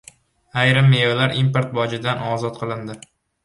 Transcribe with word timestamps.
Ayrim 0.61 0.87
mevalar 0.93 1.37
import 1.43 1.77
bojidan 1.79 2.27
ozod 2.33 2.61
qilindi 2.63 3.01